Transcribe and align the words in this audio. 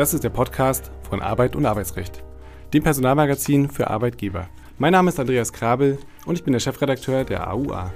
Das 0.00 0.14
ist 0.14 0.24
der 0.24 0.30
Podcast 0.30 0.90
von 1.10 1.20
Arbeit 1.20 1.54
und 1.54 1.66
Arbeitsrecht, 1.66 2.24
dem 2.72 2.82
Personalmagazin 2.82 3.68
für 3.68 3.90
Arbeitgeber. 3.90 4.48
Mein 4.78 4.92
Name 4.92 5.10
ist 5.10 5.20
Andreas 5.20 5.52
Krabel 5.52 5.98
und 6.24 6.36
ich 6.36 6.42
bin 6.42 6.54
der 6.54 6.60
Chefredakteur 6.60 7.24
der 7.24 7.52
AUA. 7.52 7.92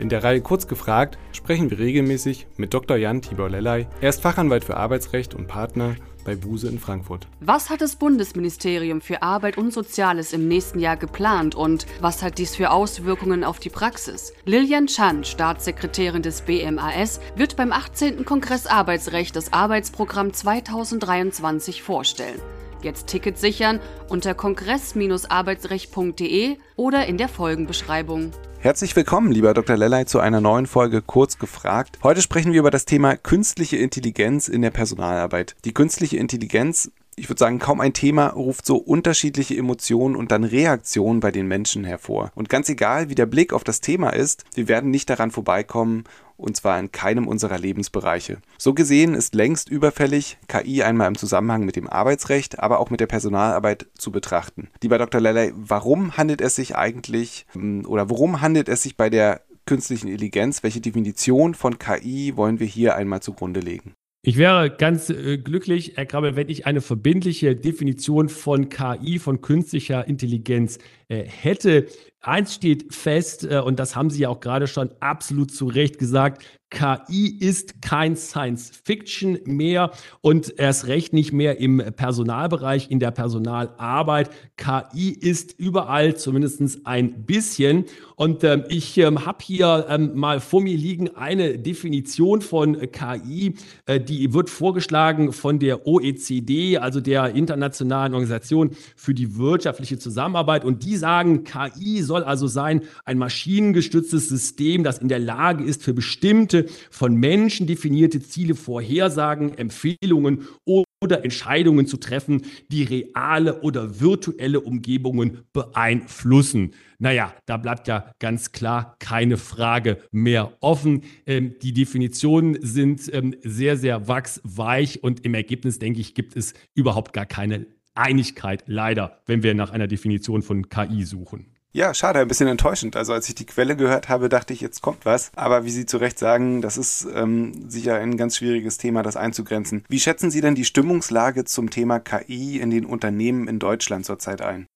In 0.00 0.08
der 0.08 0.24
Reihe 0.24 0.40
Kurz 0.40 0.66
gefragt 0.66 1.18
sprechen 1.30 1.70
wir 1.70 1.78
regelmäßig 1.78 2.48
mit 2.56 2.74
Dr. 2.74 2.96
Jan 2.96 3.22
Tibor 3.22 3.48
Lellay. 3.48 3.86
Er 4.00 4.08
ist 4.08 4.22
Fachanwalt 4.22 4.64
für 4.64 4.76
Arbeitsrecht 4.76 5.36
und 5.36 5.46
Partner 5.46 5.94
bei 6.26 6.36
Buse 6.36 6.68
in 6.68 6.78
Frankfurt. 6.78 7.26
Was 7.40 7.70
hat 7.70 7.80
das 7.80 7.96
Bundesministerium 7.96 9.00
für 9.00 9.22
Arbeit 9.22 9.56
und 9.56 9.72
Soziales 9.72 10.34
im 10.34 10.46
nächsten 10.48 10.80
Jahr 10.80 10.98
geplant 10.98 11.54
und 11.54 11.86
was 12.00 12.22
hat 12.22 12.36
dies 12.36 12.54
für 12.54 12.72
Auswirkungen 12.72 13.44
auf 13.44 13.60
die 13.60 13.70
Praxis? 13.70 14.34
Lilian 14.44 14.88
Chan, 14.88 15.24
Staatssekretärin 15.24 16.20
des 16.22 16.42
BMAS, 16.42 17.20
wird 17.36 17.56
beim 17.56 17.72
18. 17.72 18.26
Kongress 18.26 18.66
Arbeitsrecht 18.66 19.34
das 19.36 19.54
Arbeitsprogramm 19.54 20.34
2023 20.34 21.82
vorstellen. 21.82 22.42
Jetzt 22.82 23.06
Ticket 23.06 23.38
sichern 23.38 23.80
unter 24.08 24.34
kongress-arbeitsrecht.de 24.34 26.58
oder 26.76 27.06
in 27.06 27.16
der 27.16 27.28
Folgenbeschreibung. 27.28 28.32
Herzlich 28.58 28.96
willkommen, 28.96 29.30
lieber 29.30 29.54
Dr. 29.54 29.76
Lellay, 29.76 30.06
zu 30.06 30.18
einer 30.18 30.40
neuen 30.40 30.66
Folge 30.66 31.02
Kurz 31.02 31.38
gefragt. 31.38 31.98
Heute 32.02 32.22
sprechen 32.22 32.52
wir 32.52 32.60
über 32.60 32.70
das 32.70 32.84
Thema 32.84 33.16
künstliche 33.16 33.76
Intelligenz 33.76 34.48
in 34.48 34.62
der 34.62 34.70
Personalarbeit. 34.70 35.54
Die 35.64 35.72
künstliche 35.72 36.16
Intelligenz 36.16 36.90
ich 37.18 37.30
würde 37.30 37.38
sagen, 37.38 37.58
kaum 37.58 37.80
ein 37.80 37.94
Thema 37.94 38.28
ruft 38.28 38.66
so 38.66 38.76
unterschiedliche 38.76 39.56
Emotionen 39.56 40.16
und 40.16 40.30
dann 40.30 40.44
Reaktionen 40.44 41.20
bei 41.20 41.30
den 41.30 41.48
Menschen 41.48 41.82
hervor. 41.82 42.30
Und 42.34 42.50
ganz 42.50 42.68
egal, 42.68 43.08
wie 43.08 43.14
der 43.14 43.24
Blick 43.24 43.54
auf 43.54 43.64
das 43.64 43.80
Thema 43.80 44.10
ist, 44.10 44.44
wir 44.54 44.68
werden 44.68 44.90
nicht 44.90 45.08
daran 45.08 45.30
vorbeikommen, 45.30 46.04
und 46.36 46.54
zwar 46.54 46.78
in 46.78 46.92
keinem 46.92 47.26
unserer 47.26 47.58
Lebensbereiche. 47.58 48.38
So 48.58 48.74
gesehen 48.74 49.14
ist 49.14 49.34
längst 49.34 49.70
überfällig, 49.70 50.36
KI 50.48 50.82
einmal 50.82 51.08
im 51.08 51.16
Zusammenhang 51.16 51.64
mit 51.64 51.76
dem 51.76 51.88
Arbeitsrecht, 51.88 52.58
aber 52.58 52.78
auch 52.78 52.90
mit 52.90 53.00
der 53.00 53.06
Personalarbeit 53.06 53.86
zu 53.96 54.12
betrachten. 54.12 54.68
Lieber 54.82 54.98
Dr. 54.98 55.20
Lelley, 55.20 55.54
warum 55.56 56.18
handelt 56.18 56.42
es 56.42 56.56
sich 56.56 56.76
eigentlich 56.76 57.46
hm, 57.52 57.86
oder 57.86 58.10
worum 58.10 58.42
handelt 58.42 58.68
es 58.68 58.82
sich 58.82 58.98
bei 58.98 59.08
der 59.08 59.40
künstlichen 59.64 60.08
Intelligenz? 60.08 60.62
Welche 60.62 60.82
Definition 60.82 61.54
von 61.54 61.78
KI 61.78 62.36
wollen 62.36 62.60
wir 62.60 62.66
hier 62.66 62.96
einmal 62.96 63.22
zugrunde 63.22 63.60
legen? 63.60 63.94
Ich 64.28 64.38
wäre 64.38 64.70
ganz 64.70 65.08
äh, 65.08 65.38
glücklich, 65.38 65.92
Herr 65.94 66.04
Krabbe, 66.04 66.34
wenn 66.34 66.48
ich 66.48 66.66
eine 66.66 66.80
verbindliche 66.80 67.54
Definition 67.54 68.28
von 68.28 68.68
KI, 68.68 69.20
von 69.20 69.40
künstlicher 69.40 70.08
Intelligenz 70.08 70.78
äh, 71.06 71.22
hätte. 71.22 71.86
Eins 72.26 72.54
steht 72.54 72.92
fest, 72.92 73.44
äh, 73.44 73.60
und 73.60 73.78
das 73.78 73.94
haben 73.94 74.10
Sie 74.10 74.22
ja 74.22 74.28
auch 74.28 74.40
gerade 74.40 74.66
schon 74.66 74.90
absolut 75.00 75.52
zu 75.52 75.66
Recht 75.66 75.98
gesagt, 75.98 76.42
KI 76.70 77.28
ist 77.38 77.80
kein 77.80 78.16
Science 78.16 78.72
Fiction 78.84 79.38
mehr 79.44 79.92
und 80.20 80.58
erst 80.58 80.88
recht 80.88 81.12
nicht 81.12 81.32
mehr 81.32 81.60
im 81.60 81.78
Personalbereich, 81.78 82.90
in 82.90 82.98
der 82.98 83.12
Personalarbeit. 83.12 84.30
KI 84.56 85.10
ist 85.10 85.54
überall 85.58 86.16
zumindest 86.16 86.84
ein 86.84 87.24
bisschen. 87.24 87.84
Und 88.16 88.42
ähm, 88.42 88.64
ich 88.68 88.98
ähm, 88.98 89.26
habe 89.26 89.38
hier 89.42 89.86
ähm, 89.88 90.16
mal 90.16 90.40
vor 90.40 90.60
mir 90.60 90.76
liegen 90.76 91.14
eine 91.16 91.58
Definition 91.58 92.40
von 92.40 92.76
KI, 92.90 93.54
äh, 93.84 94.00
die 94.00 94.32
wird 94.32 94.50
vorgeschlagen 94.50 95.32
von 95.32 95.58
der 95.58 95.86
OECD, 95.86 96.78
also 96.78 97.00
der 97.00 97.34
Internationalen 97.34 98.14
Organisation 98.14 98.70
für 98.96 99.14
die 99.14 99.36
wirtschaftliche 99.36 99.98
Zusammenarbeit. 99.98 100.64
Und 100.64 100.82
die 100.82 100.96
sagen, 100.96 101.44
KI 101.44 102.02
soll 102.02 102.15
also 102.24 102.46
sein 102.46 102.82
ein 103.04 103.18
maschinengestütztes 103.18 104.28
System, 104.28 104.84
das 104.84 104.98
in 104.98 105.08
der 105.08 105.18
Lage 105.18 105.64
ist, 105.64 105.82
für 105.82 105.94
bestimmte 105.94 106.66
von 106.90 107.14
Menschen 107.16 107.66
definierte 107.66 108.20
Ziele, 108.20 108.54
Vorhersagen, 108.54 109.56
Empfehlungen 109.56 110.46
oder 110.64 111.24
Entscheidungen 111.24 111.86
zu 111.86 111.98
treffen, 111.98 112.42
die 112.70 112.82
reale 112.82 113.60
oder 113.60 114.00
virtuelle 114.00 114.60
Umgebungen 114.60 115.42
beeinflussen. 115.52 116.72
Naja, 116.98 117.34
da 117.44 117.58
bleibt 117.58 117.88
ja 117.88 118.10
ganz 118.18 118.52
klar 118.52 118.96
keine 118.98 119.36
Frage 119.36 119.98
mehr 120.10 120.52
offen. 120.60 121.02
Ähm, 121.26 121.54
die 121.60 121.74
Definitionen 121.74 122.58
sind 122.62 123.12
ähm, 123.12 123.34
sehr, 123.42 123.76
sehr 123.76 124.08
wachsweich 124.08 125.02
und 125.02 125.24
im 125.24 125.34
Ergebnis, 125.34 125.78
denke 125.78 126.00
ich, 126.00 126.14
gibt 126.14 126.36
es 126.36 126.54
überhaupt 126.74 127.12
gar 127.12 127.26
keine 127.26 127.66
Einigkeit, 127.94 128.64
leider, 128.66 129.20
wenn 129.26 129.42
wir 129.42 129.54
nach 129.54 129.70
einer 129.70 129.86
Definition 129.86 130.42
von 130.42 130.68
KI 130.68 131.04
suchen. 131.04 131.55
Ja, 131.76 131.92
schade, 131.92 132.20
ein 132.20 132.28
bisschen 132.28 132.48
enttäuschend. 132.48 132.96
Also 132.96 133.12
als 133.12 133.28
ich 133.28 133.34
die 133.34 133.44
Quelle 133.44 133.76
gehört 133.76 134.08
habe, 134.08 134.30
dachte 134.30 134.54
ich, 134.54 134.62
jetzt 134.62 134.80
kommt 134.80 135.04
was. 135.04 135.30
Aber 135.36 135.66
wie 135.66 135.70
Sie 135.70 135.84
zu 135.84 135.98
Recht 135.98 136.18
sagen, 136.18 136.62
das 136.62 136.78
ist 136.78 137.06
ähm, 137.14 137.68
sicher 137.68 137.96
ein 137.96 138.16
ganz 138.16 138.38
schwieriges 138.38 138.78
Thema, 138.78 139.02
das 139.02 139.14
einzugrenzen. 139.14 139.84
Wie 139.86 140.00
schätzen 140.00 140.30
Sie 140.30 140.40
denn 140.40 140.54
die 140.54 140.64
Stimmungslage 140.64 141.44
zum 141.44 141.68
Thema 141.68 142.00
KI 142.00 142.60
in 142.60 142.70
den 142.70 142.86
Unternehmen 142.86 143.46
in 143.46 143.58
Deutschland 143.58 144.06
zurzeit 144.06 144.40
ein? 144.40 144.66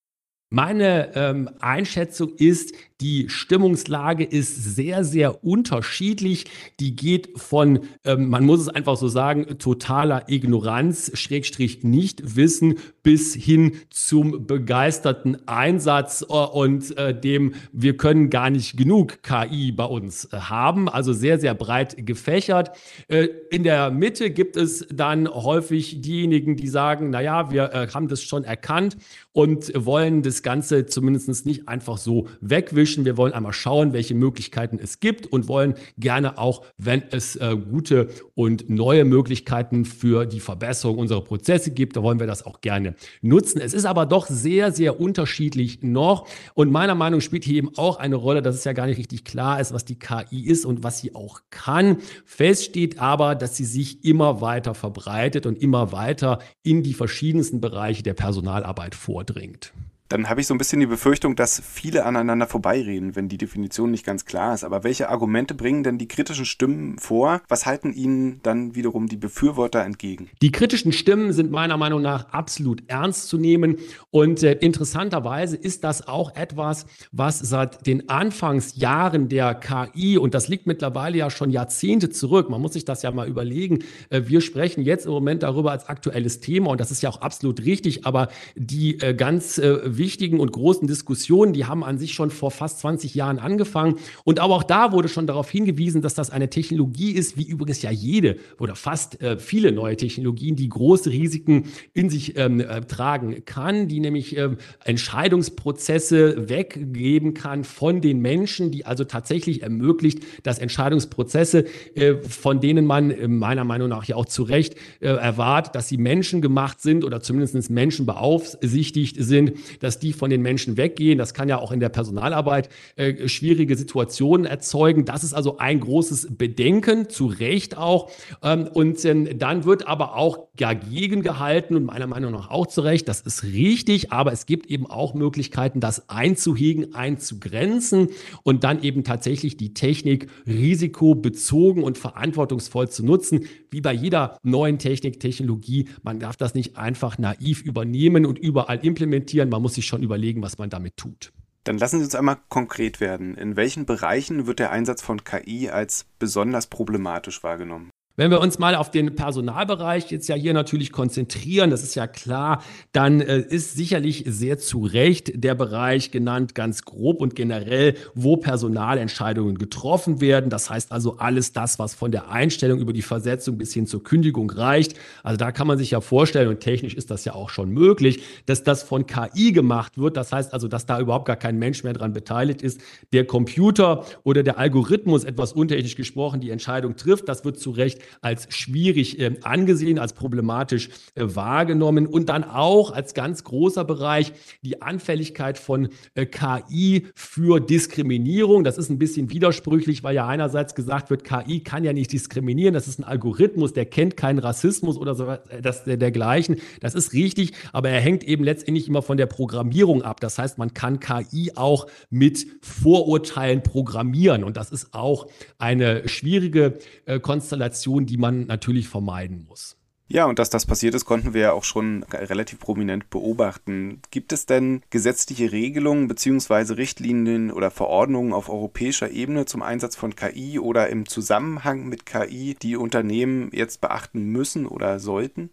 Meine 0.50 1.16
ähm, 1.16 1.49
Einschätzung 1.60 2.34
ist, 2.37 2.75
die 3.00 3.28
Stimmungslage 3.28 4.25
ist 4.25 4.77
sehr, 4.77 5.05
sehr 5.05 5.43
unterschiedlich. 5.43 6.44
Die 6.81 6.94
geht 6.94 7.31
von, 7.37 7.81
ähm, 8.05 8.28
man 8.28 8.44
muss 8.44 8.61
es 8.61 8.69
einfach 8.69 8.97
so 8.97 9.09
sagen, 9.09 9.59
totaler 9.59 10.28
Ignoranz, 10.28 11.12
Schrägstrich 11.15 11.83
Nichtwissen, 11.83 12.75
bis 13.03 13.34
hin 13.34 13.72
zum 13.89 14.47
begeisterten 14.47 15.49
Einsatz 15.49 16.22
äh, 16.22 16.34
und 16.34 16.97
äh, 16.99 17.19
dem, 17.19 17.55
wir 17.72 17.97
können 17.97 18.28
gar 18.28 18.50
nicht 18.50 18.77
genug 18.77 19.22
KI 19.22 19.72
bei 19.72 19.84
uns 19.84 20.27
äh, 20.27 20.37
haben. 20.37 20.89
Also 20.89 21.15
sehr, 21.15 21.41
sehr 21.41 21.55
breit 21.55 22.06
gefächert. 22.06 22.77
Äh, 23.09 23.28
in 23.50 23.62
der 23.62 23.91
Mitte 23.91 24.31
gibt 24.31 24.56
es 24.56 24.87
dann 24.93 25.27
häufig 25.27 26.03
diejenigen, 26.03 26.56
die 26.56 26.69
sagen, 26.69 27.10
naja, 27.10 27.50
wir 27.50 27.89
haben 27.94 28.09
das 28.09 28.22
schon 28.22 28.44
erkannt 28.44 28.97
und 29.33 29.72
wollen 29.75 30.22
das 30.22 30.43
Ganze 30.43 30.87
zumindest 30.87 31.47
nicht 31.47 31.69
einfach 31.69 31.97
so 31.97 32.28
wegwischen 32.41 32.90
mischen. 32.91 33.05
Wir 33.05 33.17
wollen 33.17 33.33
einmal 33.33 33.53
schauen, 33.53 33.93
welche 33.93 34.15
Möglichkeiten 34.15 34.78
es 34.83 35.01
gibt 35.01 35.27
und 35.27 35.49
wollen 35.49 35.75
gerne 35.99 36.39
auch, 36.39 36.65
wenn 36.77 37.03
es 37.11 37.37
äh, 37.37 37.56
gute 37.56 38.09
und 38.34 38.69
neue 38.69 39.05
Möglichkeiten 39.05 39.84
für 39.84 40.27
die 40.27 40.41
Verbesserung 40.41 40.99
unserer 40.99 41.23
Prozesse 41.23 41.71
gibt, 41.71 41.97
da 41.97 42.03
wollen 42.03 42.19
wir 42.19 42.27
das 42.27 42.45
auch 42.45 42.61
gerne 42.61 42.95
nutzen. 43.23 43.61
Es 43.61 43.75
ist 43.75 43.84
aber 43.84 44.06
doch 44.06 44.27
sehr, 44.27 44.73
sehr 44.73 45.01
unterschiedlich 45.01 45.83
noch. 45.83 46.27
Und 46.55 46.73
meiner 46.73 46.95
Meinung 46.95 47.21
nach 47.21 47.25
spielt 47.25 47.45
hier 47.45 47.56
eben 47.56 47.71
auch 47.77 47.99
eine 47.99 48.17
Rolle, 48.17 48.43
dass 48.43 48.56
es 48.56 48.65
ja 48.65 48.73
gar 48.73 48.87
nicht 48.87 48.99
richtig 48.99 49.25
klar 49.25 49.61
ist, 49.61 49.72
was 49.72 49.84
die 49.84 49.99
KI 49.99 50.47
ist 50.47 50.65
und 50.65 50.83
was 50.83 50.99
sie 50.99 51.15
auch 51.15 51.43
kann. 51.51 51.99
Fest 52.25 52.65
steht 52.65 52.99
aber, 52.99 53.34
dass 53.34 53.57
sie 53.57 53.65
sich 53.65 54.05
immer 54.05 54.41
weiter 54.41 54.75
verbreitet 54.75 55.47
und 55.47 55.62
immer 55.62 55.93
weiter 55.93 56.41
in 56.62 56.83
die 56.83 56.95
verschiedensten 56.95 57.61
Bereiche 57.61 58.03
der 58.03 58.15
Personalarbeit 58.15 58.95
vordringt 58.95 59.72
dann 60.10 60.28
habe 60.28 60.41
ich 60.41 60.47
so 60.48 60.54
ein 60.54 60.59
bisschen 60.59 60.81
die 60.81 60.87
Befürchtung, 60.87 61.37
dass 61.37 61.62
viele 61.65 62.04
aneinander 62.04 62.47
vorbeireden, 62.47 63.15
wenn 63.15 63.28
die 63.28 63.38
Definition 63.38 63.93
nicht 63.93 64.04
ganz 64.04 64.25
klar 64.25 64.53
ist. 64.53 64.65
Aber 64.65 64.82
welche 64.82 65.09
Argumente 65.09 65.54
bringen 65.54 65.84
denn 65.84 65.98
die 65.98 66.09
kritischen 66.09 66.44
Stimmen 66.44 66.98
vor? 66.98 67.43
Was 67.48 67.65
halten 67.65 67.93
ihnen 67.93 68.41
dann 68.43 68.75
wiederum 68.75 69.06
die 69.06 69.16
Befürworter 69.16 69.84
entgegen? 69.84 70.28
Die 70.43 70.50
kritischen 70.50 70.93
Stimmen 70.93 71.32
sind 71.32 71.53
meiner 71.53 71.76
Meinung 71.76 72.03
nach 72.03 72.32
absolut 72.32 72.82
ernst 72.88 73.28
zu 73.28 73.38
nehmen. 73.38 73.76
Und 74.10 74.43
äh, 74.43 74.54
interessanterweise 74.54 75.56
ist 75.56 75.84
das 75.84 76.09
auch 76.09 76.34
etwas, 76.34 76.87
was 77.12 77.38
seit 77.38 77.87
den 77.87 78.09
Anfangsjahren 78.09 79.28
der 79.28 79.54
KI, 79.54 80.19
und 80.19 80.34
das 80.34 80.48
liegt 80.48 80.66
mittlerweile 80.66 81.19
ja 81.19 81.31
schon 81.31 81.50
Jahrzehnte 81.50 82.10
zurück, 82.10 82.50
man 82.50 82.60
muss 82.60 82.72
sich 82.72 82.84
das 82.84 83.03
ja 83.03 83.12
mal 83.12 83.28
überlegen, 83.28 83.84
äh, 84.10 84.22
wir 84.25 84.41
sprechen 84.41 84.82
jetzt 84.82 85.06
im 85.06 85.12
Moment 85.12 85.44
darüber 85.44 85.71
als 85.71 85.88
aktuelles 85.88 86.41
Thema 86.41 86.71
und 86.71 86.81
das 86.81 86.91
ist 86.91 87.03
ja 87.03 87.10
auch 87.10 87.21
absolut 87.21 87.65
richtig, 87.65 88.06
aber 88.06 88.28
die 88.56 88.98
äh, 89.00 89.15
ganz 89.15 89.59
äh, 89.59 89.97
wichtigen 90.00 90.41
und 90.41 90.50
großen 90.50 90.88
Diskussionen, 90.88 91.53
die 91.53 91.66
haben 91.66 91.84
an 91.84 91.99
sich 91.99 92.15
schon 92.15 92.31
vor 92.31 92.50
fast 92.50 92.81
20 92.81 93.15
Jahren 93.15 93.38
angefangen. 93.38 93.97
Und 94.25 94.41
aber 94.41 94.56
auch 94.56 94.65
da 94.65 94.91
wurde 94.91 95.09
schon 95.09 95.28
darauf 95.28 95.49
hingewiesen, 95.49 96.03
dass 96.03 96.15
das 96.15 96.31
eine 96.31 96.50
Technologie 96.50 97.12
ist, 97.12 97.37
wie 97.37 97.44
übrigens 97.44 97.83
ja 97.83 97.93
jede 97.93 98.39
oder 98.59 98.75
fast 98.75 99.21
äh, 99.21 99.39
viele 99.39 99.71
neue 99.71 99.97
Technologien, 99.97 100.56
die 100.56 100.69
große 100.69 101.10
Risiken 101.10 101.66
in 101.93 102.10
sich 102.10 102.37
ähm, 102.37 102.60
äh, 102.60 102.80
tragen 102.80 103.45
kann, 103.45 103.86
die 103.86 104.01
nämlich 104.01 104.36
äh, 104.36 104.57
Entscheidungsprozesse 104.84 106.48
weggeben 106.48 107.34
kann 107.34 107.63
von 107.63 108.01
den 108.01 108.21
Menschen, 108.21 108.71
die 108.71 108.86
also 108.86 109.04
tatsächlich 109.04 109.63
ermöglicht, 109.63 110.24
dass 110.42 110.59
Entscheidungsprozesse, 110.59 111.66
äh, 111.95 112.15
von 112.16 112.60
denen 112.60 112.86
man 112.86 113.10
äh, 113.10 113.28
meiner 113.28 113.65
Meinung 113.65 113.91
nach 113.91 114.04
ja 114.04 114.16
auch 114.16 114.27
zu 114.27 114.42
Recht 114.42 114.74
äh, 115.01 115.09
erwartet, 115.09 115.74
dass 115.74 115.89
sie 115.89 115.98
menschengemacht 115.98 116.80
sind 116.80 117.04
oder 117.04 117.21
zumindest 117.21 117.71
menschenbeaufsichtigt 117.71 119.16
sind, 119.19 119.53
dass 119.80 119.90
dass 119.91 119.98
die 119.98 120.13
von 120.13 120.31
den 120.31 120.41
Menschen 120.41 120.77
weggehen. 120.77 121.19
Das 121.19 121.34
kann 121.34 121.48
ja 121.48 121.59
auch 121.59 121.72
in 121.72 121.81
der 121.81 121.89
Personalarbeit 121.89 122.69
äh, 122.95 123.27
schwierige 123.27 123.75
Situationen 123.75 124.47
erzeugen. 124.47 125.04
Das 125.04 125.25
ist 125.25 125.34
also 125.34 125.59
ein 125.59 125.81
großes 125.81 126.28
Bedenken, 126.39 127.09
zu 127.09 127.27
Recht 127.27 127.77
auch. 127.77 128.09
Ähm, 128.41 128.69
und 128.72 129.04
ähm, 129.04 129.37
dann 129.37 129.65
wird 129.65 129.89
aber 129.89 130.15
auch 130.15 130.47
dagegen 130.57 131.22
gehalten 131.22 131.75
und 131.75 131.87
meiner 131.87 132.07
Meinung 132.07 132.31
nach 132.31 132.51
auch 132.51 132.69
zu 132.69 132.83
Recht, 132.83 133.09
das 133.09 133.21
ist 133.22 133.42
richtig, 133.42 134.13
aber 134.13 134.31
es 134.31 134.47
gibt 134.47 134.66
eben 134.66 134.87
auch 134.87 135.15
Möglichkeiten, 135.15 135.81
das 135.81 136.09
einzuhegen, 136.09 136.95
einzugrenzen 136.95 138.10
und 138.45 138.63
dann 138.63 138.84
eben 138.84 139.03
tatsächlich 139.03 139.57
die 139.57 139.75
Technik 139.75 140.28
risikobezogen 140.47 141.83
und 141.83 141.98
verantwortungsvoll 141.98 142.89
zu 142.91 143.04
nutzen, 143.04 143.47
wie 143.71 143.81
bei 143.81 143.93
jeder 143.93 144.39
neuen 144.45 144.78
Technik, 144.78 145.19
Technologie. 145.19 145.89
Man 146.04 146.21
darf 146.21 146.36
das 146.36 146.54
nicht 146.54 146.77
einfach 146.77 147.19
naiv 147.19 147.63
übernehmen 147.63 148.25
und 148.25 148.39
überall 148.39 148.78
implementieren. 148.84 149.48
Man 149.48 149.63
muss 149.63 149.79
sich 149.80 149.88
schon 149.88 150.03
überlegen, 150.03 150.42
was 150.42 150.59
man 150.59 150.71
damit 150.71 150.97
tut. 150.97 151.32
Dann 151.65 151.78
lassen 151.78 151.98
Sie 151.98 152.04
uns 152.04 152.15
einmal 152.15 152.38
konkret 152.48 153.00
werden. 153.00 153.36
In 153.36 153.56
welchen 153.56 153.84
Bereichen 153.84 154.47
wird 154.47 154.59
der 154.59 154.71
Einsatz 154.71 155.03
von 155.03 155.24
KI 155.24 155.68
als 155.71 156.06
besonders 156.18 156.68
problematisch 156.68 157.42
wahrgenommen? 157.42 157.91
Wenn 158.21 158.31
wir 158.31 158.43
uns 158.43 158.59
mal 158.59 158.75
auf 158.75 158.91
den 158.91 159.15
Personalbereich 159.15 160.11
jetzt 160.11 160.28
ja 160.28 160.34
hier 160.34 160.53
natürlich 160.53 160.93
konzentrieren, 160.93 161.71
das 161.71 161.83
ist 161.83 161.95
ja 161.95 162.07
klar, 162.07 162.63
dann 162.93 163.22
äh, 163.22 163.39
ist 163.39 163.78
sicherlich 163.78 164.25
sehr 164.27 164.59
zu 164.59 164.84
Recht 164.84 165.43
der 165.43 165.55
Bereich 165.55 166.11
genannt, 166.11 166.55
ganz 166.55 166.84
grob 166.84 167.22
und 167.22 167.34
generell, 167.34 167.95
wo 168.15 168.37
Personalentscheidungen 168.37 169.57
getroffen 169.57 170.21
werden. 170.21 170.51
Das 170.51 170.69
heißt 170.69 170.93
also 170.93 171.17
alles 171.17 171.55
das, 171.55 171.78
was 171.78 171.95
von 171.95 172.13
der 172.13 172.31
Einstellung 172.31 172.78
über 172.81 172.93
die 172.93 173.01
Versetzung 173.01 173.57
bis 173.57 173.72
hin 173.72 173.87
zur 173.87 174.05
Kündigung 174.05 174.51
reicht. 174.51 174.99
Also 175.22 175.39
da 175.39 175.51
kann 175.51 175.67
man 175.67 175.78
sich 175.78 175.93
ja 175.93 176.03
vorstellen, 176.03 176.49
und 176.49 176.61
technisch 176.61 176.97
ist 176.97 177.11
das 177.11 177.25
ja 177.25 177.34
auch 177.34 177.49
schon 177.49 177.71
möglich, 177.71 178.22
dass 178.45 178.63
das 178.63 178.83
von 178.83 179.07
KI 179.07 179.53
gemacht 179.53 179.97
wird. 179.97 180.19
Das 180.19 180.31
heißt 180.31 180.53
also, 180.53 180.69
dass 180.69 180.84
da 180.84 181.01
überhaupt 181.01 181.25
gar 181.25 181.37
kein 181.37 181.59
Mensch 181.59 181.84
mehr 181.84 181.95
dran 181.95 182.13
beteiligt 182.13 182.61
ist. 182.61 182.83
Der 183.15 183.25
Computer 183.25 184.05
oder 184.25 184.43
der 184.43 184.59
Algorithmus, 184.59 185.25
etwas 185.25 185.55
untechnisch 185.55 185.97
gesprochen, 185.97 186.43
die 186.43 186.51
Entscheidung 186.51 186.97
trifft. 186.97 187.27
Das 187.27 187.47
wird 187.47 187.59
zu 187.59 187.71
Recht 187.71 188.09
als 188.21 188.47
schwierig 188.54 189.18
äh, 189.18 189.36
angesehen, 189.42 189.98
als 189.98 190.12
problematisch 190.12 190.89
äh, 191.15 191.24
wahrgenommen 191.24 192.07
und 192.07 192.28
dann 192.28 192.45
auch 192.45 192.92
als 192.92 193.15
ganz 193.15 193.45
großer 193.45 193.84
Bereich 193.84 194.33
die 194.62 194.83
Anfälligkeit 194.83 195.59
von 195.59 195.89
äh, 196.15 196.27
KI 196.27 197.07
für 197.15 197.60
Diskriminierung. 197.60 198.65
Das 198.65 198.78
ist 198.78 198.91
ein 198.91 198.98
bisschen 198.98 199.30
widersprüchlich, 199.30 200.03
weil 200.03 200.15
ja 200.15 200.27
einerseits 200.27 200.74
gesagt 200.74 201.10
wird, 201.10 201.24
KI 201.24 201.60
kann 201.60 201.84
ja 201.84 201.92
nicht 201.92 202.12
diskriminieren, 202.12 202.74
das 202.74 202.89
ist 202.89 202.98
ein 202.98 203.04
Algorithmus, 203.04 203.72
der 203.72 203.86
kennt 203.86 204.16
keinen 204.16 204.39
Rassismus 204.39 204.97
oder 204.97 205.15
so 205.15 205.27
äh, 205.27 205.62
das, 205.62 205.84
dergleichen. 205.84 206.57
Das 206.80 206.95
ist 206.95 207.12
richtig, 207.12 207.53
aber 207.72 207.91
er 207.91 208.01
hängt 208.01 208.24
eben 208.24 208.45
letztendlich 208.45 208.89
immer 208.89 209.03
von 209.03 209.16
der 209.16 209.27
Programmierung 209.27 210.03
ab. 210.03 210.21
Das 210.21 210.39
heißt, 210.39 210.59
man 210.59 210.74
kann 210.74 211.01
KI 211.01 211.53
auch 211.54 211.86
mit 212.10 212.47
Vorurteilen 212.62 213.62
programmieren 213.62 214.45
und 214.45 214.57
das 214.57 214.71
ist 214.71 214.95
auch 214.95 215.28
eine 215.59 216.09
schwierige 216.09 216.78
Konstellation 217.22 217.90
Situation, 217.91 218.07
die 218.07 218.16
man 218.16 218.47
natürlich 218.47 218.89
vermeiden 218.89 219.47
muss. 219.48 219.77
Ja, 220.13 220.25
und 220.25 220.41
dass 220.41 220.51
das 220.51 220.66
passiert 220.66 220.95
ist, 220.97 221.04
konnten 221.04 221.34
wir 221.34 221.41
ja 221.41 221.53
auch 221.53 221.63
schon 221.63 222.03
relativ 222.03 222.59
prominent 222.59 223.10
beobachten. 223.10 224.03
Gibt 224.10 224.33
es 224.33 224.45
denn 224.45 224.83
gesetzliche 224.91 225.53
Regelungen 225.53 226.09
bzw. 226.09 226.75
Richtlinien 226.75 227.53
oder 227.53 227.71
Verordnungen 227.71 228.33
auf 228.33 228.48
europäischer 228.48 229.10
Ebene 229.10 229.45
zum 229.45 229.63
Einsatz 229.63 229.95
von 229.95 230.16
KI 230.16 230.59
oder 230.59 230.89
im 230.89 231.07
Zusammenhang 231.07 231.87
mit 231.87 232.07
KI, 232.07 232.57
die 232.60 232.77
Unternehmen 232.77 233.51
jetzt 233.53 233.81
beachten 233.81 234.25
müssen 234.25 234.66
oder 234.66 234.98
sollten? 234.98 235.51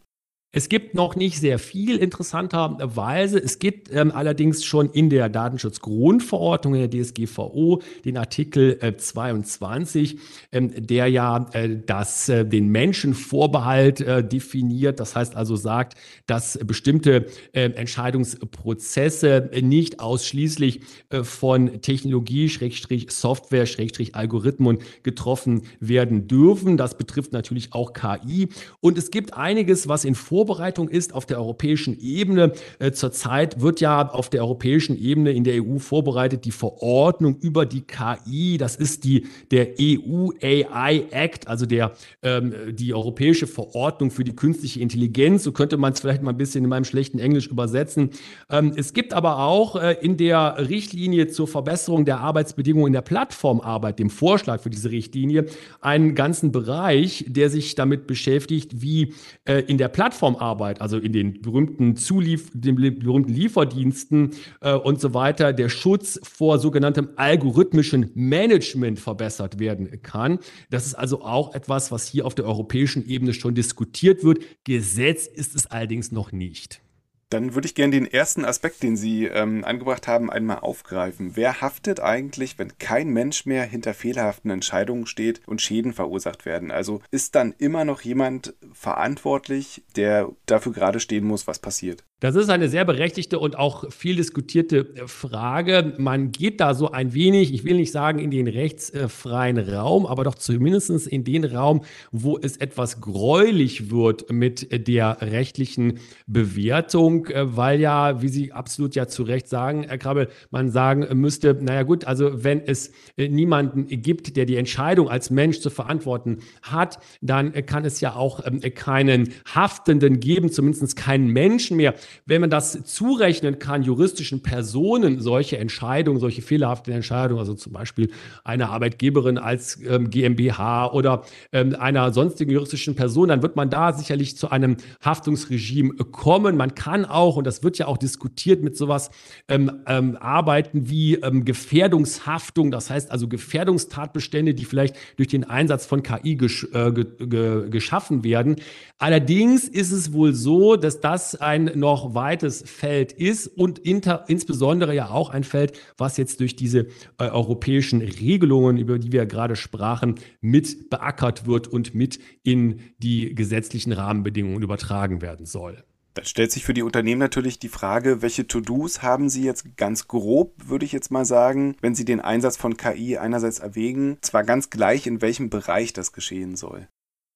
Es 0.53 0.69
gibt 0.69 0.95
noch 0.95 1.17
nicht 1.17 1.39
sehr 1.39 1.59
viel 1.59 1.97
interessanterweise. 1.97 3.37
Es 3.37 3.59
gibt 3.59 3.91
ähm, 3.91 4.13
allerdings 4.13 4.63
schon 4.63 4.89
in 4.89 5.09
der 5.09 5.27
Datenschutzgrundverordnung 5.27 6.73
in 6.73 6.89
der 6.89 7.03
DSGVO 7.03 7.81
den 8.05 8.15
Artikel 8.15 8.77
äh, 8.79 8.95
22, 8.95 10.19
ähm, 10.53 10.71
der 10.73 11.07
ja 11.07 11.47
äh, 11.51 11.77
das, 11.85 12.29
äh, 12.29 12.45
den 12.45 12.69
Menschenvorbehalt 12.69 13.99
äh, 13.99 14.25
definiert. 14.25 15.01
Das 15.01 15.17
heißt 15.17 15.35
also 15.35 15.57
sagt, 15.57 15.95
dass 16.27 16.57
bestimmte 16.65 17.25
ähm, 17.53 17.73
Entscheidungsprozesse 17.73 19.49
nicht 19.61 19.99
ausschließlich 19.99 20.79
äh, 21.09 21.23
von 21.25 21.81
Technologie, 21.81 22.47
Schrägstrich 22.47 23.11
Software, 23.11 23.65
Schrägstrich 23.65 24.15
Algorithmen 24.15 24.77
getroffen 25.03 25.63
werden 25.81 26.29
dürfen. 26.29 26.77
Das 26.77 26.97
betrifft 26.97 27.33
natürlich 27.33 27.73
auch 27.73 27.91
KI. 27.91 28.47
Und 28.79 28.97
es 28.97 29.11
gibt 29.11 29.33
einiges, 29.33 29.89
was 29.89 30.05
in 30.05 30.15
Vor 30.15 30.36
Vorbereitung 30.37 30.87
ist 30.87 31.15
auf 31.15 31.25
der 31.25 31.39
europäischen 31.39 31.99
Ebene. 31.99 32.51
Äh, 32.77 32.91
zurzeit 32.91 33.59
wird 33.59 33.81
ja 33.81 34.07
auf 34.07 34.29
der 34.29 34.41
europäischen 34.41 34.95
Ebene 34.95 35.31
in 35.31 35.43
der 35.43 35.63
EU 35.63 35.79
vorbereitet 35.79 36.45
die 36.45 36.51
Verordnung 36.51 37.37
über 37.41 37.65
die 37.65 37.81
KI. 37.81 38.59
Das 38.59 38.75
ist 38.75 39.03
die, 39.03 39.25
der 39.49 39.69
EU 39.81 40.29
AI 40.39 41.05
Act, 41.09 41.47
also 41.47 41.65
der, 41.65 41.93
ähm, 42.21 42.53
die 42.69 42.93
europäische 42.93 43.47
Verordnung 43.47 44.11
für 44.11 44.23
die 44.23 44.35
künstliche 44.35 44.79
Intelligenz. 44.79 45.43
So 45.43 45.53
könnte 45.53 45.77
man 45.77 45.93
es 45.93 46.01
vielleicht 46.01 46.21
mal 46.21 46.33
ein 46.33 46.37
bisschen 46.37 46.63
in 46.63 46.69
meinem 46.69 46.85
schlechten 46.85 47.17
Englisch 47.17 47.47
übersetzen. 47.47 48.11
Ähm, 48.51 48.73
es 48.75 48.93
gibt 48.93 49.13
aber 49.13 49.39
auch 49.39 49.75
äh, 49.75 49.93
in 50.01 50.17
der 50.17 50.69
Richtlinie 50.69 51.29
zur 51.29 51.47
Verbesserung 51.47 52.05
der 52.05 52.19
Arbeitsbedingungen 52.19 52.87
in 52.87 52.93
der 52.93 53.01
Plattformarbeit, 53.01 53.97
dem 53.97 54.11
Vorschlag 54.11 54.61
für 54.61 54.69
diese 54.69 54.91
Richtlinie, 54.91 55.47
einen 55.81 56.13
ganzen 56.13 56.51
Bereich, 56.51 57.25
der 57.27 57.49
sich 57.49 57.73
damit 57.73 58.05
beschäftigt, 58.05 58.83
wie 58.83 59.15
äh, 59.45 59.61
in 59.61 59.79
der 59.79 59.87
Plattform 59.87 60.26
Plattformarbeit, 60.27 60.81
also 60.81 60.97
in 60.97 61.13
den 61.13 61.41
berühmten 61.41 61.95
Zulief 61.95 62.51
den 62.53 62.75
berühmten 62.75 63.33
Lieferdiensten 63.33 64.31
äh, 64.61 64.73
und 64.73 64.99
so 64.99 65.13
weiter, 65.13 65.53
der 65.53 65.69
Schutz 65.69 66.19
vor 66.23 66.59
sogenanntem 66.59 67.09
algorithmischen 67.15 68.11
Management 68.13 68.99
verbessert 68.99 69.59
werden 69.59 70.01
kann. 70.01 70.39
Das 70.69 70.85
ist 70.85 70.95
also 70.95 71.21
auch 71.21 71.53
etwas, 71.53 71.91
was 71.91 72.07
hier 72.07 72.25
auf 72.25 72.35
der 72.35 72.45
europäischen 72.45 73.07
Ebene 73.07 73.33
schon 73.33 73.55
diskutiert 73.55 74.23
wird. 74.23 74.39
Gesetz 74.63 75.27
ist 75.27 75.55
es 75.55 75.67
allerdings 75.67 76.11
noch 76.11 76.31
nicht. 76.31 76.81
Dann 77.29 77.55
würde 77.55 77.67
ich 77.67 77.75
gerne 77.75 77.91
den 77.91 78.05
ersten 78.05 78.45
Aspekt, 78.45 78.83
den 78.83 78.95
Sie 78.95 79.25
ähm, 79.25 79.65
angebracht 79.65 80.07
haben, 80.07 80.29
einmal 80.29 80.59
aufgreifen. 80.59 81.35
Wer 81.35 81.59
haftet 81.59 81.99
eigentlich, 81.99 82.57
wenn 82.57 82.77
kein 82.77 83.09
Mensch 83.09 83.45
mehr 83.45 83.65
hinter 83.65 83.93
fehlerhaften 83.93 84.49
Entscheidungen 84.49 85.07
steht 85.07 85.41
und 85.45 85.61
Schäden 85.61 85.93
verursacht 85.93 86.45
werden? 86.45 86.71
Also 86.71 87.01
ist 87.11 87.35
dann 87.35 87.53
immer 87.57 87.83
noch 87.83 88.01
jemand 88.01 88.55
verantwortlich, 88.71 89.83
der 89.97 90.29
dafür 90.45 90.71
gerade 90.71 91.01
stehen 91.01 91.25
muss, 91.25 91.47
was 91.47 91.59
passiert? 91.59 92.05
Das 92.19 92.33
ist 92.33 92.49
eine 92.49 92.67
sehr 92.67 92.83
berechtigte 92.83 93.37
und 93.37 93.59
auch 93.59 93.91
viel 93.91 94.15
diskutierte 94.15 94.87
äh, 94.95 95.07
Frage. 95.07 95.93
Man 95.99 96.31
geht 96.31 96.59
da 96.59 96.73
so 96.73 96.89
ein 96.89 97.13
wenig, 97.13 97.53
ich 97.53 97.63
will 97.63 97.75
nicht 97.75 97.91
sagen 97.91 98.17
in 98.17 98.31
den 98.31 98.47
rechtsfreien 98.47 99.59
Raum, 99.59 100.07
aber 100.07 100.23
doch 100.23 100.33
zumindest 100.33 101.05
in 101.05 101.23
den 101.23 101.45
Raum, 101.45 101.83
wo 102.11 102.39
es 102.39 102.57
etwas 102.57 103.01
gräulich 103.01 103.91
wird 103.91 104.31
mit 104.31 104.87
der 104.87 105.17
rechtlichen 105.21 105.99
Bewertung, 106.25 107.27
äh, 107.27 107.55
weil 107.55 107.79
ja, 107.79 108.19
wie 108.19 108.29
Sie 108.29 108.51
absolut 108.51 108.95
ja 108.95 109.07
zu 109.07 109.21
Recht 109.21 109.47
sagen, 109.47 109.83
Herr 109.87 109.99
Krabbel, 109.99 110.29
man 110.49 110.71
sagen 110.71 111.05
müsste, 111.19 111.53
naja 111.53 111.83
gut, 111.83 112.05
also 112.05 112.43
wenn 112.43 112.61
es 112.61 112.91
äh, 113.17 113.27
niemanden 113.27 113.85
gibt, 114.01 114.37
der 114.37 114.47
die 114.47 114.55
Entscheidung 114.55 115.07
als 115.07 115.29
Mensch 115.29 115.59
zu 115.59 115.69
verantworten 115.69 116.39
hat, 116.63 116.97
dann 117.21 117.53
kann 117.67 117.85
es 117.85 118.01
ja 118.01 118.15
auch 118.15 118.43
ähm, 118.43 118.61
keinen 118.73 119.35
Haftenden 119.53 120.19
geben, 120.19 120.51
zumindest 120.51 120.95
keinen 120.95 121.27
Menschen 121.27 121.77
mehr 121.77 121.93
wenn 122.25 122.41
man 122.41 122.49
das 122.49 122.83
zurechnen 122.83 123.59
kann, 123.59 123.83
juristischen 123.83 124.41
Personen 124.41 125.19
solche 125.21 125.57
Entscheidungen, 125.57 126.19
solche 126.19 126.41
fehlerhaften 126.41 126.93
Entscheidungen, 126.93 127.39
also 127.39 127.53
zum 127.53 127.73
Beispiel 127.73 128.11
einer 128.43 128.69
Arbeitgeberin 128.69 129.37
als 129.37 129.79
ähm, 129.87 130.09
GmbH 130.09 130.91
oder 130.91 131.23
ähm, 131.51 131.75
einer 131.79 132.11
sonstigen 132.11 132.51
juristischen 132.51 132.95
Person, 132.95 133.29
dann 133.29 133.41
wird 133.41 133.55
man 133.55 133.69
da 133.69 133.93
sicherlich 133.93 134.37
zu 134.37 134.49
einem 134.49 134.77
Haftungsregime 135.03 135.95
kommen. 136.11 136.57
Man 136.57 136.75
kann 136.75 137.05
auch, 137.05 137.37
und 137.37 137.47
das 137.47 137.63
wird 137.63 137.77
ja 137.77 137.87
auch 137.87 137.97
diskutiert, 137.97 138.63
mit 138.63 138.77
sowas 138.77 139.09
ähm, 139.47 139.83
ähm 139.87 140.17
arbeiten 140.19 140.89
wie 140.89 141.15
ähm, 141.15 141.45
Gefährdungshaftung, 141.45 142.71
das 142.71 142.89
heißt 142.89 143.11
also 143.11 143.27
Gefährdungstatbestände, 143.27 144.53
die 144.53 144.65
vielleicht 144.65 144.95
durch 145.15 145.27
den 145.29 145.43
Einsatz 145.43 145.85
von 145.85 146.03
KI 146.03 146.35
gesch 146.35 146.67
äh, 146.73 146.91
ge 146.91 147.69
geschaffen 147.69 148.23
werden. 148.23 148.57
Allerdings 148.99 149.67
ist 149.67 149.91
es 149.91 150.11
wohl 150.13 150.33
so, 150.33 150.75
dass 150.75 150.99
das 150.99 151.35
ein 151.35 151.71
noch 151.75 151.96
noch 151.97 152.13
weites 152.13 152.63
Feld 152.65 153.11
ist 153.11 153.47
und 153.47 153.79
inter, 153.79 154.25
insbesondere 154.27 154.93
ja 154.93 155.09
auch 155.09 155.31
ein 155.31 155.43
Feld, 155.43 155.79
was 155.97 156.17
jetzt 156.17 156.39
durch 156.39 156.55
diese 156.55 156.87
äh, 157.17 157.29
europäischen 157.29 158.01
Regelungen, 158.01 158.77
über 158.77 158.99
die 158.99 159.11
wir 159.11 159.25
gerade 159.25 159.55
sprachen, 159.55 160.15
mit 160.39 160.91
beackert 160.91 161.47
wird 161.47 161.67
und 161.67 161.95
mit 161.95 162.19
in 162.43 162.81
die 162.99 163.33
gesetzlichen 163.33 163.93
Rahmenbedingungen 163.93 164.61
übertragen 164.61 165.21
werden 165.23 165.47
soll. 165.47 165.83
Dann 166.13 166.25
stellt 166.25 166.51
sich 166.51 166.65
für 166.65 166.73
die 166.73 166.83
Unternehmen 166.83 167.19
natürlich 167.19 167.57
die 167.57 167.67
Frage, 167.67 168.21
welche 168.21 168.47
To-Dos 168.47 169.01
haben 169.01 169.29
sie 169.29 169.43
jetzt 169.43 169.75
ganz 169.75 170.07
grob, 170.07 170.53
würde 170.65 170.85
ich 170.85 170.91
jetzt 170.91 171.11
mal 171.11 171.25
sagen, 171.25 171.75
wenn 171.81 171.95
sie 171.95 172.05
den 172.05 172.19
Einsatz 172.19 172.57
von 172.57 172.77
KI 172.77 173.17
einerseits 173.17 173.59
erwägen, 173.59 174.17
zwar 174.21 174.43
ganz 174.43 174.69
gleich, 174.69 175.07
in 175.07 175.21
welchem 175.21 175.49
Bereich 175.49 175.93
das 175.93 176.11
geschehen 176.11 176.55
soll. 176.55 176.87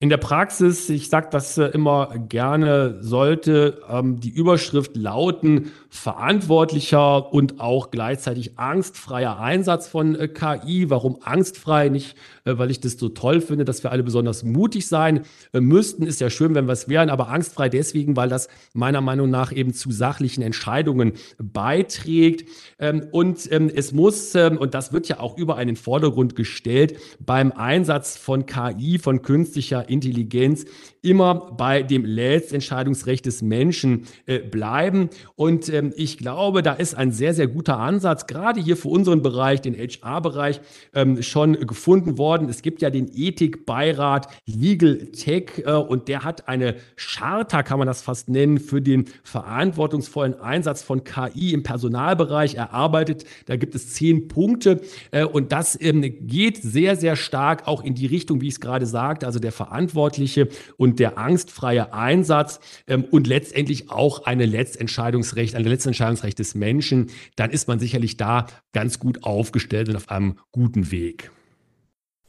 In 0.01 0.09
der 0.09 0.17
Praxis, 0.17 0.89
ich 0.89 1.09
sage 1.09 1.27
das 1.29 1.59
immer 1.59 2.15
gerne, 2.27 2.97
sollte 3.01 3.83
ähm, 3.87 4.19
die 4.19 4.31
Überschrift 4.31 4.97
lauten, 4.97 5.73
verantwortlicher 5.89 7.31
und 7.31 7.59
auch 7.59 7.91
gleichzeitig 7.91 8.57
angstfreier 8.57 9.39
Einsatz 9.39 9.87
von 9.87 10.15
äh, 10.15 10.27
KI. 10.27 10.89
Warum 10.89 11.19
angstfrei? 11.21 11.89
Nicht, 11.89 12.15
äh, 12.45 12.57
weil 12.57 12.71
ich 12.71 12.79
das 12.79 12.93
so 12.93 13.09
toll 13.09 13.41
finde, 13.41 13.63
dass 13.63 13.83
wir 13.83 13.91
alle 13.91 14.01
besonders 14.01 14.43
mutig 14.43 14.87
sein 14.87 15.21
äh, 15.53 15.59
müssten. 15.59 16.07
Ist 16.07 16.19
ja 16.19 16.31
schön, 16.31 16.55
wenn 16.55 16.65
wir 16.65 16.71
es 16.73 16.89
wären, 16.89 17.11
aber 17.11 17.27
angstfrei 17.27 17.69
deswegen, 17.69 18.15
weil 18.15 18.29
das 18.29 18.47
meiner 18.73 19.01
Meinung 19.01 19.29
nach 19.29 19.51
eben 19.51 19.71
zu 19.71 19.91
sachlichen 19.91 20.41
Entscheidungen 20.41 21.11
beiträgt. 21.37 22.49
Ähm, 22.79 23.05
und 23.11 23.51
ähm, 23.51 23.69
es 23.71 23.91
muss, 23.91 24.33
ähm, 24.33 24.57
und 24.57 24.73
das 24.73 24.93
wird 24.93 25.07
ja 25.09 25.19
auch 25.19 25.37
überall 25.37 25.61
in 25.61 25.67
den 25.67 25.75
Vordergrund 25.75 26.35
gestellt, 26.35 26.97
beim 27.19 27.51
Einsatz 27.51 28.17
von 28.17 28.47
KI, 28.47 28.97
von 28.97 29.21
künstlicher 29.21 29.90
Intelligenz 29.91 30.65
immer 31.01 31.51
bei 31.57 31.83
dem 31.83 32.05
Letztentscheidungsrecht 32.05 33.25
des 33.25 33.41
Menschen 33.41 34.05
äh, 34.25 34.39
bleiben. 34.39 35.09
Und 35.35 35.69
ähm, 35.69 35.93
ich 35.95 36.17
glaube, 36.17 36.61
da 36.61 36.73
ist 36.73 36.95
ein 36.95 37.11
sehr, 37.11 37.33
sehr 37.33 37.47
guter 37.47 37.77
Ansatz, 37.79 38.27
gerade 38.27 38.61
hier 38.61 38.77
für 38.77 38.89
unseren 38.89 39.21
Bereich, 39.21 39.61
den 39.61 39.75
HR-Bereich, 39.75 40.61
ähm, 40.93 41.21
schon 41.23 41.53
gefunden 41.65 42.17
worden. 42.17 42.49
Es 42.49 42.61
gibt 42.61 42.81
ja 42.81 42.89
den 42.89 43.09
Ethikbeirat 43.13 44.27
Legal 44.45 45.07
Tech 45.07 45.63
äh, 45.65 45.73
und 45.73 46.07
der 46.07 46.23
hat 46.23 46.47
eine 46.47 46.75
Charta, 46.95 47.63
kann 47.63 47.79
man 47.79 47.87
das 47.87 48.01
fast 48.01 48.29
nennen, 48.29 48.59
für 48.59 48.81
den 48.81 49.05
verantwortungsvollen 49.23 50.39
Einsatz 50.39 50.83
von 50.83 51.03
KI 51.03 51.53
im 51.53 51.63
Personalbereich 51.63 52.55
erarbeitet. 52.55 53.25
Da 53.47 53.55
gibt 53.55 53.75
es 53.75 53.93
zehn 53.93 54.27
Punkte 54.27 54.81
äh, 55.11 55.25
und 55.25 55.51
das 55.51 55.79
ähm, 55.81 56.01
geht 56.01 56.61
sehr, 56.61 56.95
sehr 56.95 57.15
stark 57.15 57.67
auch 57.67 57.83
in 57.83 57.95
die 57.95 58.05
Richtung, 58.05 58.41
wie 58.41 58.47
ich 58.47 58.55
es 58.55 58.59
gerade 58.59 58.85
sagte, 58.85 59.25
also 59.25 59.39
der 59.39 59.51
verantwortliche 59.81 60.47
und 60.77 60.99
der 60.99 61.17
angstfreie 61.17 61.93
Einsatz 61.93 62.59
ähm, 62.87 63.03
und 63.03 63.27
letztendlich 63.27 63.89
auch 63.89 64.25
eine 64.25 64.45
Letztentscheidungsrecht, 64.45 65.55
ein 65.55 65.63
Letztentscheidungsrecht 65.63 66.37
des 66.37 66.55
Menschen, 66.55 67.09
dann 67.35 67.51
ist 67.51 67.67
man 67.67 67.79
sicherlich 67.79 68.17
da 68.17 68.47
ganz 68.73 68.99
gut 68.99 69.23
aufgestellt 69.23 69.89
und 69.89 69.95
auf 69.95 70.09
einem 70.09 70.37
guten 70.51 70.91
Weg. 70.91 71.31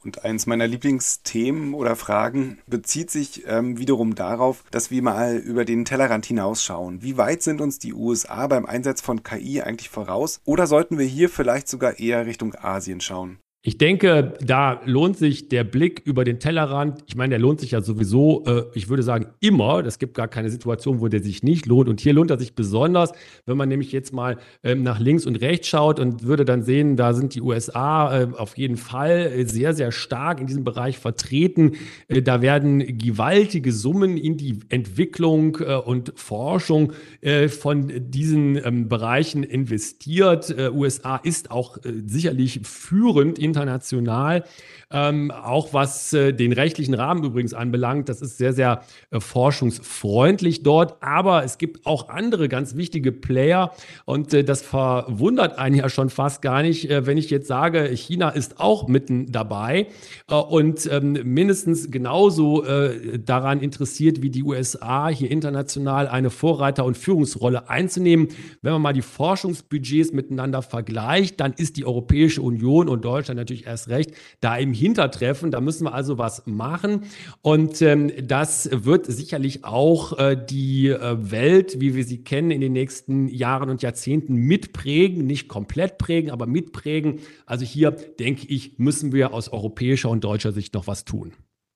Und 0.03 0.25
eins 0.25 0.47
meiner 0.47 0.67
Lieblingsthemen 0.67 1.73
oder 1.73 1.95
Fragen 1.95 2.57
bezieht 2.67 3.09
sich 3.09 3.43
ähm, 3.47 3.77
wiederum 3.77 4.15
darauf, 4.15 4.65
dass 4.69 4.91
wir 4.91 5.01
mal 5.01 5.37
über 5.37 5.63
den 5.63 5.85
Tellerrand 5.85 6.25
hinausschauen. 6.25 7.01
Wie 7.01 7.15
weit 7.15 7.41
sind 7.41 7.61
uns 7.61 7.79
die 7.79 7.93
USA 7.93 8.47
beim 8.47 8.65
Einsatz 8.65 8.99
von 8.99 9.23
KI 9.23 9.61
eigentlich 9.61 9.89
voraus? 9.89 10.41
Oder 10.43 10.67
sollten 10.67 10.97
wir 10.97 11.05
hier 11.05 11.29
vielleicht 11.29 11.69
sogar 11.69 11.99
eher 11.99 12.25
Richtung 12.25 12.53
Asien 12.55 12.99
schauen? 12.99 13.37
Ich 13.65 13.77
denke, 13.77 14.33
da 14.45 14.81
lohnt 14.83 15.15
sich 15.15 15.47
der 15.47 15.63
Blick 15.63 16.01
über 16.03 16.25
den 16.25 16.37
Tellerrand. 16.37 17.01
Ich 17.07 17.15
meine, 17.15 17.29
der 17.29 17.39
lohnt 17.39 17.61
sich 17.61 17.71
ja 17.71 17.79
sowieso, 17.79 18.43
äh, 18.45 18.65
ich 18.73 18.89
würde 18.89 19.03
sagen, 19.03 19.27
immer. 19.39 19.85
Es 19.85 19.99
gibt 19.99 20.15
gar 20.15 20.27
keine 20.27 20.49
Situation, 20.49 20.99
wo 20.99 21.07
der 21.07 21.23
sich 21.23 21.43
nicht 21.43 21.65
lohnt. 21.65 21.87
Und 21.87 22.01
hier 22.01 22.11
lohnt 22.11 22.29
er 22.29 22.37
sich 22.37 22.55
besonders, 22.55 23.13
wenn 23.45 23.55
man 23.55 23.69
nämlich 23.69 23.93
jetzt 23.93 24.11
mal 24.11 24.37
ähm, 24.63 24.83
nach 24.83 24.99
links 24.99 25.25
und 25.25 25.37
rechts 25.37 25.69
schaut 25.69 26.01
und 26.01 26.23
würde 26.23 26.43
dann 26.43 26.63
sehen, 26.63 26.97
da 26.97 27.13
sind 27.13 27.35
die 27.35 27.41
USA 27.41 28.23
äh, 28.23 28.27
auf 28.37 28.57
jeden 28.57 28.75
Fall 28.75 29.31
äh, 29.33 29.45
sehr, 29.45 29.73
sehr 29.73 29.93
stark 29.93 30.41
in 30.41 30.47
diesem 30.47 30.65
Bereich 30.65 30.99
vertreten. 30.99 31.77
Äh, 32.09 32.21
da 32.21 32.41
werden 32.41 32.97
gewaltige 32.97 33.71
Summen 33.71 34.17
in 34.17 34.35
die 34.35 34.59
Entwicklung 34.67 35.57
äh, 35.61 35.75
und 35.75 36.11
Forschung 36.17 36.91
äh, 37.21 37.47
von 37.47 37.89
diesen 38.11 38.57
ähm, 38.61 38.89
Bereichen 38.89 39.43
investiert. 39.43 40.53
USA 40.73 41.15
ist 41.17 41.49
auch 41.51 41.77
sicherlich 42.05 42.59
führend 42.63 43.39
in 43.39 43.52
international, 43.53 44.43
ähm, 44.91 45.31
auch 45.31 45.73
was 45.73 46.13
äh, 46.13 46.33
den 46.33 46.53
rechtlichen 46.53 46.93
Rahmen 46.93 47.23
übrigens 47.23 47.53
anbelangt. 47.53 48.09
Das 48.09 48.21
ist 48.21 48.37
sehr, 48.37 48.53
sehr 48.53 48.81
äh, 49.11 49.19
forschungsfreundlich 49.19 50.63
dort. 50.63 51.01
Aber 51.01 51.43
es 51.43 51.57
gibt 51.57 51.85
auch 51.85 52.09
andere 52.09 52.49
ganz 52.49 52.75
wichtige 52.75 53.11
Player 53.11 53.71
und 54.05 54.33
äh, 54.33 54.43
das 54.43 54.61
verwundert 54.61 55.57
einen 55.57 55.75
ja 55.75 55.89
schon 55.89 56.09
fast 56.09 56.41
gar 56.41 56.61
nicht, 56.61 56.89
äh, 56.89 57.05
wenn 57.05 57.17
ich 57.17 57.29
jetzt 57.29 57.47
sage, 57.47 57.85
China 57.93 58.29
ist 58.29 58.59
auch 58.59 58.87
mitten 58.87 59.31
dabei 59.31 59.87
äh, 60.29 60.35
und 60.35 60.89
ähm, 60.91 61.13
mindestens 61.23 61.91
genauso 61.91 62.63
äh, 62.63 63.19
daran 63.19 63.61
interessiert 63.61 64.21
wie 64.21 64.29
die 64.29 64.43
USA, 64.43 65.09
hier 65.09 65.31
international 65.31 66.07
eine 66.07 66.29
Vorreiter- 66.29 66.85
und 66.85 66.97
Führungsrolle 66.97 67.69
einzunehmen. 67.69 68.29
Wenn 68.61 68.73
man 68.73 68.81
mal 68.81 68.93
die 68.93 69.01
Forschungsbudgets 69.01 70.11
miteinander 70.11 70.61
vergleicht, 70.61 71.39
dann 71.39 71.53
ist 71.53 71.77
die 71.77 71.85
Europäische 71.85 72.41
Union 72.41 72.89
und 72.89 73.03
Deutschland 73.05 73.39
natürlich 73.43 73.65
erst 73.65 73.89
recht 73.89 74.11
da 74.39 74.55
im 74.55 74.73
Hintertreffen. 74.73 75.51
Da 75.51 75.61
müssen 75.61 75.85
wir 75.85 75.93
also 75.93 76.17
was 76.17 76.45
machen. 76.45 77.05
Und 77.41 77.81
ähm, 77.81 78.11
das 78.25 78.69
wird 78.71 79.05
sicherlich 79.05 79.65
auch 79.65 80.17
äh, 80.17 80.37
die 80.37 80.89
äh, 80.89 81.31
Welt, 81.31 81.79
wie 81.79 81.95
wir 81.95 82.03
sie 82.03 82.23
kennen, 82.23 82.51
in 82.51 82.61
den 82.61 82.73
nächsten 82.73 83.27
Jahren 83.27 83.69
und 83.69 83.81
Jahrzehnten 83.81 84.35
mitprägen. 84.35 85.25
Nicht 85.25 85.47
komplett 85.47 85.97
prägen, 85.97 86.31
aber 86.31 86.45
mitprägen. 86.45 87.19
Also 87.45 87.65
hier, 87.65 87.91
denke 87.91 88.47
ich, 88.47 88.79
müssen 88.79 89.11
wir 89.11 89.33
aus 89.33 89.49
europäischer 89.49 90.09
und 90.09 90.23
deutscher 90.23 90.51
Sicht 90.51 90.73
noch 90.73 90.87
was 90.87 91.05
tun. 91.05 91.33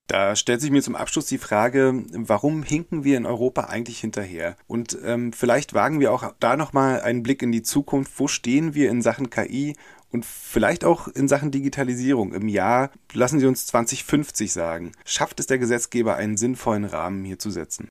Da 0.07 0.37
stellt 0.37 0.61
sich 0.61 0.71
mir 0.71 0.81
zum 0.81 0.95
Abschluss 0.95 1.25
die 1.25 1.37
Frage, 1.37 2.05
warum 2.13 2.63
hinken 2.63 3.03
wir 3.03 3.17
in 3.17 3.25
Europa 3.25 3.63
eigentlich 3.63 3.99
hinterher? 3.99 4.55
Und 4.65 4.97
ähm, 5.03 5.33
vielleicht 5.33 5.73
wagen 5.73 5.99
wir 5.99 6.13
auch 6.13 6.33
da 6.39 6.55
nochmal 6.55 7.01
einen 7.01 7.23
Blick 7.23 7.41
in 7.41 7.51
die 7.51 7.61
Zukunft. 7.61 8.13
Wo 8.17 8.29
stehen 8.29 8.73
wir 8.73 8.89
in 8.89 9.01
Sachen 9.01 9.29
KI 9.29 9.75
und 10.09 10.25
vielleicht 10.25 10.85
auch 10.85 11.09
in 11.09 11.27
Sachen 11.27 11.51
Digitalisierung 11.51 12.33
im 12.33 12.47
Jahr, 12.47 12.91
lassen 13.11 13.41
Sie 13.41 13.47
uns 13.47 13.65
2050 13.67 14.53
sagen, 14.53 14.93
schafft 15.03 15.41
es 15.41 15.47
der 15.47 15.59
Gesetzgeber 15.59 16.15
einen 16.15 16.37
sinnvollen 16.37 16.85
Rahmen 16.85 17.25
hier 17.25 17.37
zu 17.37 17.51
setzen? 17.51 17.89